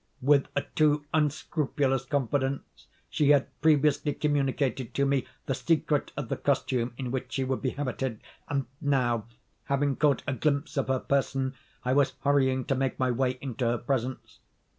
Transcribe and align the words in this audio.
With 0.23 0.47
a 0.55 0.63
too 0.63 1.05
unscrupulous 1.13 2.05
confidence 2.05 2.87
she 3.07 3.29
had 3.29 3.61
previously 3.61 4.13
communicated 4.15 4.95
to 4.95 5.05
me 5.05 5.27
the 5.45 5.53
secret 5.53 6.11
of 6.17 6.27
the 6.27 6.37
costume 6.37 6.95
in 6.97 7.11
which 7.11 7.33
she 7.33 7.43
would 7.43 7.61
be 7.61 7.69
habited, 7.69 8.19
and 8.49 8.65
now, 8.81 9.25
having 9.65 9.95
caught 9.95 10.23
a 10.25 10.33
glimpse 10.33 10.75
of 10.75 10.87
her 10.87 10.99
person, 11.01 11.53
I 11.85 11.93
was 11.93 12.13
hurrying 12.23 12.65
to 12.65 12.75
make 12.75 12.97
my 12.97 13.11
way 13.11 13.37
into 13.41 13.65
her 13.65 13.77
presence. 13.77 14.39